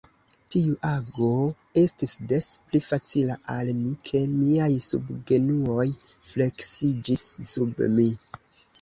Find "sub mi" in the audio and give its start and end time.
7.55-8.13